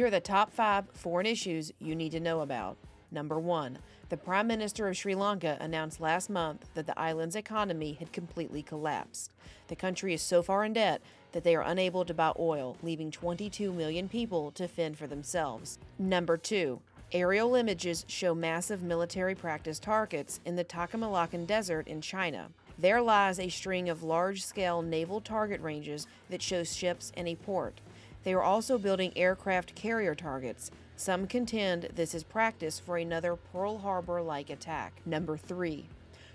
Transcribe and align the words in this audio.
Here 0.00 0.06
are 0.06 0.10
the 0.10 0.18
top 0.18 0.50
five 0.50 0.86
foreign 0.94 1.26
issues 1.26 1.72
you 1.78 1.94
need 1.94 2.12
to 2.12 2.20
know 2.20 2.40
about. 2.40 2.78
Number 3.10 3.38
one, 3.38 3.76
the 4.08 4.16
Prime 4.16 4.46
Minister 4.46 4.88
of 4.88 4.96
Sri 4.96 5.14
Lanka 5.14 5.58
announced 5.60 6.00
last 6.00 6.30
month 6.30 6.70
that 6.72 6.86
the 6.86 6.98
island's 6.98 7.36
economy 7.36 7.98
had 7.98 8.10
completely 8.10 8.62
collapsed. 8.62 9.34
The 9.68 9.76
country 9.76 10.14
is 10.14 10.22
so 10.22 10.42
far 10.42 10.64
in 10.64 10.72
debt 10.72 11.02
that 11.32 11.44
they 11.44 11.54
are 11.54 11.60
unable 11.60 12.06
to 12.06 12.14
buy 12.14 12.32
oil, 12.38 12.78
leaving 12.82 13.10
22 13.10 13.74
million 13.74 14.08
people 14.08 14.50
to 14.52 14.66
fend 14.68 14.96
for 14.96 15.06
themselves. 15.06 15.78
Number 15.98 16.38
two, 16.38 16.80
aerial 17.12 17.54
images 17.54 18.06
show 18.08 18.34
massive 18.34 18.82
military 18.82 19.34
practice 19.34 19.78
targets 19.78 20.40
in 20.46 20.56
the 20.56 20.64
Taklamakan 20.64 21.46
Desert 21.46 21.86
in 21.86 22.00
China. 22.00 22.48
There 22.78 23.02
lies 23.02 23.38
a 23.38 23.50
string 23.50 23.90
of 23.90 24.02
large 24.02 24.42
scale 24.42 24.80
naval 24.80 25.20
target 25.20 25.60
ranges 25.60 26.06
that 26.30 26.40
show 26.40 26.64
ships 26.64 27.12
in 27.14 27.26
a 27.26 27.34
port. 27.34 27.82
They 28.22 28.34
are 28.34 28.42
also 28.42 28.78
building 28.78 29.12
aircraft 29.16 29.74
carrier 29.74 30.14
targets. 30.14 30.70
Some 30.96 31.26
contend 31.26 31.88
this 31.94 32.14
is 32.14 32.24
practice 32.24 32.78
for 32.78 32.98
another 32.98 33.36
Pearl 33.36 33.78
Harbor 33.78 34.20
like 34.20 34.50
attack. 34.50 35.00
Number 35.06 35.36
3. 35.36 35.86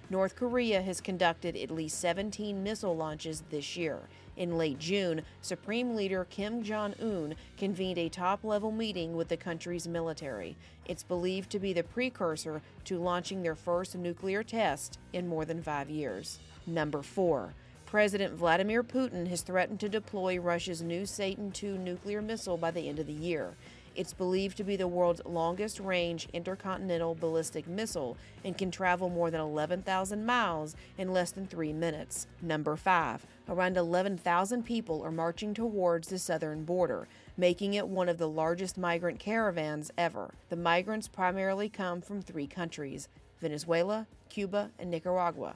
North 0.09 0.35
Korea 0.35 0.81
has 0.81 1.01
conducted 1.01 1.55
at 1.55 1.71
least 1.71 1.99
17 1.99 2.61
missile 2.61 2.95
launches 2.95 3.43
this 3.49 3.75
year. 3.75 4.01
In 4.37 4.57
late 4.57 4.77
June, 4.77 5.21
Supreme 5.41 5.95
Leader 5.95 6.25
Kim 6.29 6.61
Jong 6.61 6.93
un 7.01 7.35
convened 7.57 7.97
a 7.97 8.09
top 8.09 8.43
level 8.43 8.71
meeting 8.71 9.15
with 9.15 9.29
the 9.29 9.37
country's 9.37 9.87
military. 9.87 10.57
It's 10.85 11.03
believed 11.03 11.49
to 11.51 11.59
be 11.59 11.73
the 11.73 11.83
precursor 11.83 12.61
to 12.83 12.99
launching 12.99 13.41
their 13.41 13.55
first 13.55 13.95
nuclear 13.95 14.43
test 14.43 14.99
in 15.13 15.27
more 15.27 15.45
than 15.45 15.63
five 15.63 15.89
years. 15.89 16.39
Number 16.67 17.01
4. 17.01 17.53
President 17.95 18.33
Vladimir 18.33 18.83
Putin 18.83 19.29
has 19.29 19.39
threatened 19.39 19.79
to 19.79 19.87
deploy 19.87 20.37
Russia's 20.37 20.81
new 20.81 21.05
Satan 21.05 21.53
II 21.63 21.77
nuclear 21.77 22.21
missile 22.21 22.57
by 22.57 22.69
the 22.69 22.89
end 22.89 22.99
of 22.99 23.07
the 23.07 23.13
year. 23.13 23.55
It's 23.95 24.11
believed 24.11 24.57
to 24.57 24.65
be 24.65 24.75
the 24.75 24.85
world's 24.85 25.21
longest 25.23 25.79
range 25.79 26.27
intercontinental 26.33 27.15
ballistic 27.15 27.69
missile 27.69 28.17
and 28.43 28.57
can 28.57 28.69
travel 28.69 29.07
more 29.07 29.31
than 29.31 29.39
11,000 29.39 30.25
miles 30.25 30.75
in 30.97 31.13
less 31.13 31.31
than 31.31 31.47
three 31.47 31.71
minutes. 31.71 32.27
Number 32.41 32.75
5. 32.75 33.25
Around 33.47 33.77
11,000 33.77 34.63
people 34.63 35.01
are 35.01 35.09
marching 35.09 35.53
towards 35.53 36.09
the 36.09 36.19
southern 36.19 36.65
border, 36.65 37.07
making 37.37 37.75
it 37.75 37.87
one 37.87 38.09
of 38.09 38.17
the 38.17 38.27
largest 38.27 38.77
migrant 38.77 39.19
caravans 39.19 39.89
ever. 39.97 40.33
The 40.49 40.57
migrants 40.57 41.07
primarily 41.07 41.69
come 41.69 42.01
from 42.01 42.21
three 42.21 42.47
countries 42.47 43.07
Venezuela, 43.39 44.05
Cuba, 44.27 44.71
and 44.77 44.91
Nicaragua. 44.91 45.55